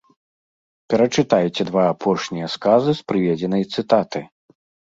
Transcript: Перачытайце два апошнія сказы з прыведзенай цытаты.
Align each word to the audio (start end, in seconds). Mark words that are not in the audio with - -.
Перачытайце 0.93 1.61
два 1.69 1.83
апошнія 1.93 2.47
сказы 2.57 2.91
з 3.01 3.07
прыведзенай 3.13 3.63
цытаты. 3.77 4.19